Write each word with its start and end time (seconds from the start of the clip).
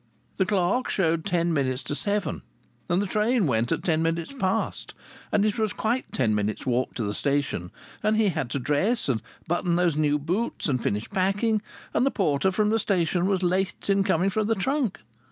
The 0.37 0.47
clock 0.47 0.89
showed 0.89 1.25
ten 1.25 1.53
minutes 1.53 1.83
to 1.83 1.93
seven, 1.93 2.41
and 2.89 3.03
the 3.03 3.05
train 3.05 3.45
went 3.45 3.71
at 3.71 3.83
ten 3.83 4.01
minutes 4.01 4.33
past. 4.33 4.95
And 5.31 5.45
it 5.45 5.59
was 5.59 5.73
quite 5.73 6.11
ten 6.11 6.33
minutes' 6.33 6.65
walk 6.65 6.95
to 6.95 7.03
the 7.03 7.13
station, 7.13 7.69
and 8.01 8.17
he 8.17 8.29
had 8.29 8.49
to 8.49 8.59
dress, 8.59 9.07
and 9.07 9.21
button 9.47 9.75
those 9.75 9.95
new 9.95 10.17
boots, 10.17 10.67
and 10.67 10.81
finish 10.81 11.07
packing 11.07 11.61
and 11.93 12.03
the 12.03 12.09
porter 12.09 12.51
from 12.51 12.71
the 12.71 12.79
station 12.79 13.27
was 13.27 13.43
late 13.43 13.91
in 13.91 14.03
coming 14.03 14.31
for 14.31 14.43
the 14.43 14.55
trunk! 14.55 14.97